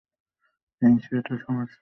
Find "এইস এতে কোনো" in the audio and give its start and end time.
0.81-1.39